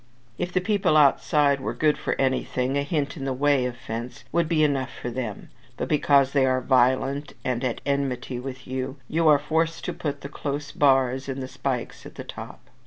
If 0.39 0.51
the 0.51 0.61
people 0.61 0.97
outside 0.97 1.59
were 1.59 1.75
good 1.75 1.95
for 1.95 2.19
anything, 2.19 2.75
a 2.75 2.81
hint 2.81 3.17
in 3.17 3.25
the 3.25 3.33
way 3.33 3.65
of 3.67 3.77
fence 3.77 4.23
would 4.31 4.49
be 4.49 4.63
enough 4.63 4.89
for 4.91 5.11
them; 5.11 5.49
but 5.77 5.87
because 5.87 6.31
they 6.31 6.43
are 6.43 6.59
violent 6.59 7.33
and 7.45 7.63
at 7.63 7.81
enmity 7.85 8.39
with 8.39 8.65
you, 8.65 8.95
you 9.07 9.27
are 9.27 9.37
forced 9.37 9.85
to 9.85 9.93
put 9.93 10.21
the 10.21 10.27
close 10.27 10.71
bars 10.71 11.29
and 11.29 11.39
the 11.39 11.47
spikes 11.47 12.07
at 12.07 12.15
the 12.15 12.23
top. 12.23 12.67